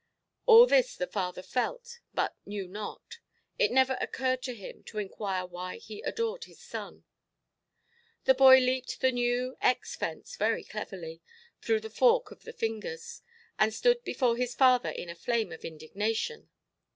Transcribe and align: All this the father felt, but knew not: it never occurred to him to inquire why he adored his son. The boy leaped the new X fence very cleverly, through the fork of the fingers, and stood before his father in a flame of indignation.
All 0.47 0.65
this 0.65 0.95
the 0.95 1.05
father 1.05 1.43
felt, 1.43 1.99
but 2.11 2.35
knew 2.43 2.67
not: 2.67 3.19
it 3.59 3.69
never 3.69 3.99
occurred 4.01 4.41
to 4.41 4.55
him 4.55 4.83
to 4.85 4.97
inquire 4.97 5.45
why 5.45 5.77
he 5.77 6.01
adored 6.01 6.45
his 6.45 6.59
son. 6.59 7.03
The 8.23 8.33
boy 8.33 8.57
leaped 8.57 8.99
the 9.01 9.11
new 9.11 9.57
X 9.61 9.95
fence 9.95 10.37
very 10.37 10.63
cleverly, 10.63 11.21
through 11.61 11.81
the 11.81 11.91
fork 11.91 12.31
of 12.31 12.45
the 12.45 12.53
fingers, 12.53 13.21
and 13.59 13.71
stood 13.71 14.03
before 14.03 14.35
his 14.37 14.55
father 14.55 14.89
in 14.89 15.07
a 15.07 15.13
flame 15.13 15.51
of 15.51 15.63
indignation. 15.63 16.49